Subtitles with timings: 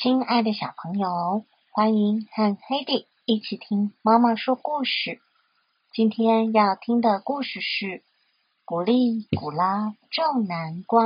[0.00, 5.20] 亲爱的小朋友，欢迎和黑弟一起听妈妈说故事。
[5.92, 7.86] 今天要听的故事是
[8.64, 11.04] 《古力古拉种南瓜》。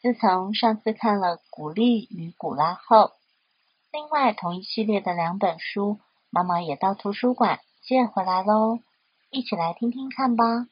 [0.00, 3.12] 自从上次看了《古力与古拉》后，
[3.92, 8.80] 另外同一系列的两本书，妈妈也到图书馆借回来喽。
[9.30, 10.66] 一起来听听看吧。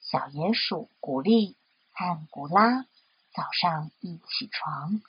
[0.00, 1.54] 小鼹鼠古力
[1.92, 2.86] 和古拉
[3.34, 5.02] 早上一起床，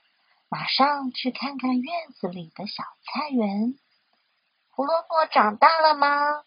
[0.49, 3.77] 马上去看看院子里的小菜园。
[4.69, 6.43] 胡萝卜长大了吗？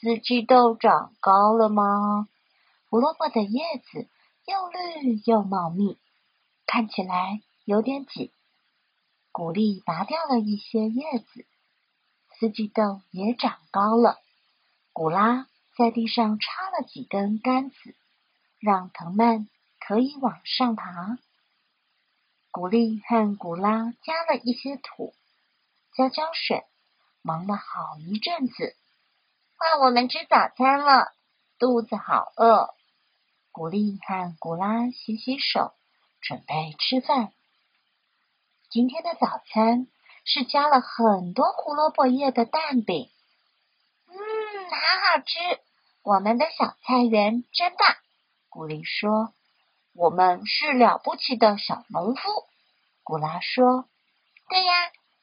[0.00, 2.28] 四季豆长高了吗？
[2.88, 4.08] 胡萝卜的叶子
[4.46, 5.98] 又绿又茂密，
[6.66, 8.32] 看起来有点挤。
[9.30, 11.46] 古力拔掉了一些叶子，
[12.38, 14.18] 四季豆也长高了。
[14.92, 15.46] 古拉。
[15.74, 17.96] 在地上插了几根杆子，
[18.60, 19.48] 让藤蔓
[19.80, 21.16] 可以往上爬。
[22.52, 25.14] 古丽和古拉加了一些土，
[25.96, 26.62] 浇浇水，
[27.22, 28.76] 忙了好一阵子。
[29.56, 31.14] 换我们吃早餐了，
[31.58, 32.74] 肚子好饿。
[33.52, 35.72] 古丽和古拉洗洗手，
[36.20, 37.32] 准备吃饭。
[38.68, 39.86] 今天的早餐
[40.26, 43.10] 是加了很多胡萝卜叶的蛋饼。
[44.08, 44.76] 嗯好
[45.16, 45.58] 好吃，
[46.02, 47.96] 我们的小菜园真棒。
[48.50, 49.32] 古丽说
[49.94, 52.20] ：“我们是了不起的小农夫。”
[53.04, 53.86] 古拉说
[54.48, 54.72] ：“对呀，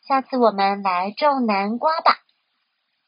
[0.02, 2.18] 下次我们来种南瓜吧。”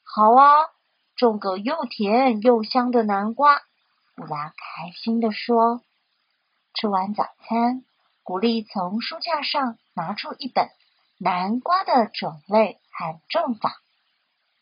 [0.04, 0.70] 好啊，
[1.16, 3.62] 种个又甜又香的南瓜。
[4.16, 5.82] 古拉开心的说。
[6.74, 7.84] 吃完早餐，
[8.24, 10.70] 古丽从书架上拿出一本
[11.20, 13.76] 南瓜的种类和种法。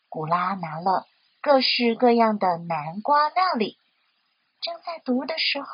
[0.08, 1.06] 古拉拿了。
[1.42, 3.78] 各式各样的南瓜料理。
[4.60, 5.68] 正在读的时候，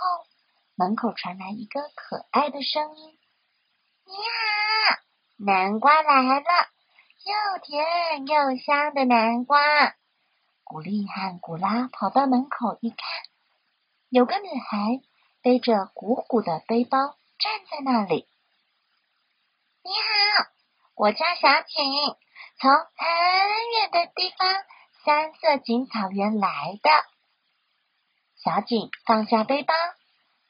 [0.76, 3.18] 门口传来一个可爱的声音
[4.04, 4.98] ：“你好，
[5.38, 6.44] 南瓜来了，
[7.24, 9.58] 又甜又香的南瓜。”
[10.64, 12.98] 古丽和古拉跑到门口一看，
[14.10, 15.00] 有个女孩
[15.40, 16.98] 背着鼓鼓的背包
[17.38, 18.28] 站在那里。
[19.82, 20.46] “你好，
[20.94, 22.16] 我叫小景，
[22.60, 23.08] 从很
[23.80, 24.48] 远的地方。”
[25.06, 26.90] 三色堇草原来的
[28.34, 29.72] 小景放下背包，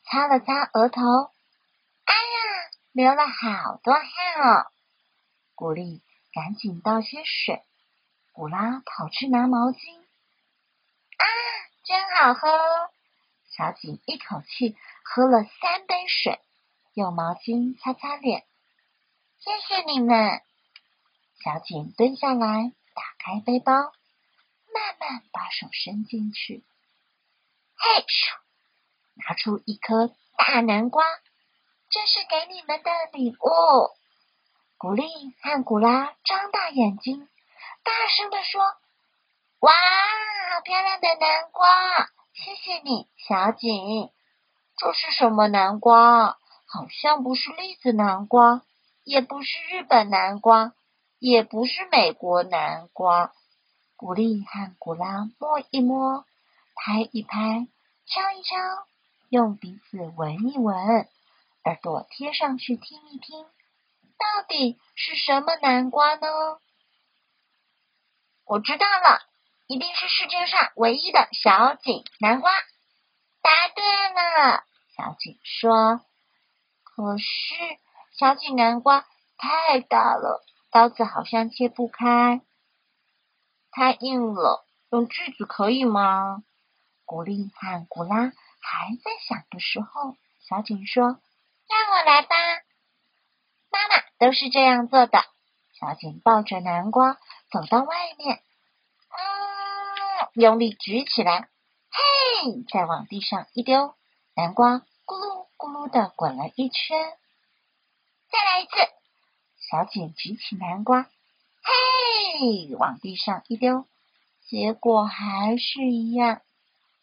[0.09, 1.03] 擦了擦额头，
[2.05, 4.05] 哎呀，流了好多汗
[4.43, 4.67] 哦！
[5.55, 6.03] 古丽
[6.33, 7.63] 赶紧倒些水，
[8.33, 11.25] 古拉跑去拿毛巾，啊，
[11.85, 12.49] 真好喝！
[13.51, 16.41] 小景一口气喝了三杯水，
[16.95, 18.47] 用毛巾擦擦脸，
[19.41, 20.41] 谢谢你们。
[21.43, 23.73] 小景蹲下来，打开背包。
[23.73, 26.63] 慢慢把手伸进去，
[27.77, 28.39] 嘿咻，
[29.17, 31.05] 拿出一颗大南瓜，
[31.91, 33.91] 这是给你们的礼物。
[34.79, 35.07] 古丽
[35.43, 37.27] 和古拉张大眼睛，
[37.83, 38.61] 大声的说
[39.61, 42.11] ：“哇，好漂亮的南瓜！
[42.35, 44.11] 谢谢你，小景。
[44.77, 46.37] 这是什么南瓜？
[46.69, 48.63] 好像不是栗子南瓜，
[49.03, 50.75] 也不是日本南瓜，
[51.19, 53.33] 也不是美国南瓜。”
[53.97, 56.27] 古丽和古拉摸一摸，
[56.75, 57.67] 拍一拍，
[58.05, 58.57] 敲一敲，
[59.29, 60.77] 用鼻子闻一闻，
[61.65, 66.29] 耳朵贴上去听一听，到底是什么南瓜呢？
[68.45, 69.21] 我知道了，
[69.67, 72.53] 一定是世界上唯一的小景南瓜。
[73.43, 74.63] 答对了，
[74.97, 76.01] 小景说。
[76.85, 77.25] 可是
[78.17, 79.05] 小景南瓜
[79.37, 82.43] 太大了，刀子好像切不开。
[83.73, 86.45] 太硬了，用锯子可以吗？
[87.05, 88.33] 古丽和古拉
[88.69, 91.05] 还在想的时候，小景说
[91.71, 92.35] ：“让我来吧，
[93.71, 95.25] 妈妈都是这样做的。”
[95.79, 97.15] 小景抱着南瓜
[97.53, 98.43] 走到外面，
[99.11, 101.49] 嗯，用力举起来，
[101.91, 103.95] 嘿，再往地上一丢，
[104.35, 107.17] 南瓜咕噜咕噜的滚了一圈。
[108.29, 108.73] 再来一次，
[109.71, 111.03] 小景举起南瓜。
[111.63, 113.87] 嘿，往地上一丢，
[114.49, 116.43] 结果还是一样。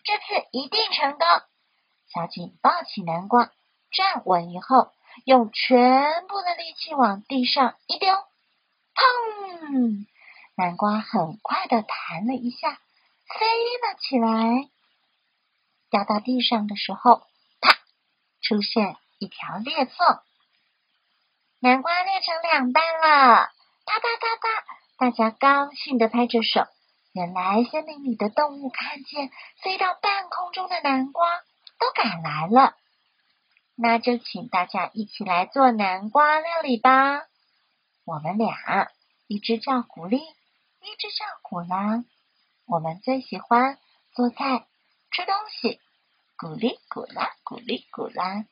[0.03, 1.19] 这次一定成功。
[2.13, 3.51] 小景抱起南瓜，
[3.91, 4.91] 站稳以后，
[5.25, 8.13] 用全部的力气往地上一丢，
[8.93, 10.05] 砰！
[10.55, 13.45] 南瓜很快的弹了一下，飞
[13.81, 14.69] 了起来。
[15.89, 17.23] 掉到地上的时候，
[17.61, 17.77] 啪，
[18.41, 20.19] 出现一条裂缝，
[21.59, 23.49] 南瓜裂成两半了。
[23.85, 24.65] 啪啪啪啪！
[24.97, 26.67] 大家高兴的拍着手。
[27.11, 29.29] 原来森林里的动物看见
[29.61, 31.41] 飞到半空中的南瓜，
[31.79, 32.75] 都赶来了。
[33.75, 37.23] 那就请大家一起来做南瓜料理吧。
[38.05, 38.91] 我们俩，
[39.27, 42.03] 一只叫古丽，一只叫古拉。
[42.65, 43.77] 我们最喜欢
[44.13, 44.67] 做菜、
[45.11, 45.79] 吃东西，
[46.37, 48.45] 古丽古拉，古丽古拉。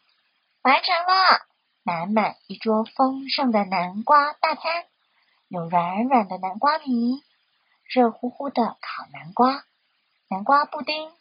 [0.63, 1.45] 完成了，
[1.83, 4.85] 满满一桌丰盛的南瓜大餐，
[5.47, 7.23] 有软软的南瓜泥，
[7.85, 9.63] 热乎乎的烤南瓜，
[10.29, 11.11] 南瓜布丁，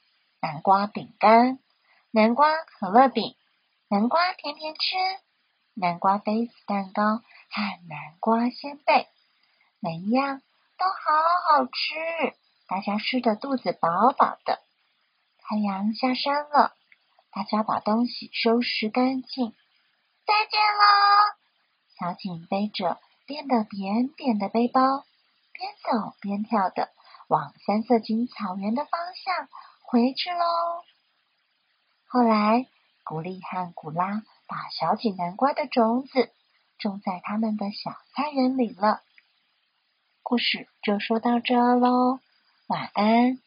[0.40, 1.58] 南瓜饼干，
[2.12, 3.36] 南瓜可乐饼。
[3.88, 5.20] 南瓜甜甜圈、
[5.74, 9.08] 南瓜杯子蛋糕和南瓜鲜贝，
[9.80, 10.42] 每一样
[10.78, 12.36] 都好好吃，
[12.68, 14.60] 大家吃的肚子饱饱的。
[15.38, 16.72] 太阳下山了，
[17.32, 19.54] 大家把东西收拾干净。
[20.26, 21.34] 再见喽！
[21.98, 25.04] 小景背着变得扁扁的背包，
[25.52, 26.90] 边走边跳的
[27.28, 29.48] 往三色金草原的方向
[29.82, 30.84] 回去喽。
[32.10, 32.66] 后来。
[33.02, 36.30] 古丽和古拉把小锦南瓜的种子
[36.78, 39.00] 种在他们的小菜园里了。
[40.22, 42.20] 故事就说到这喽，
[42.68, 43.40] 晚安。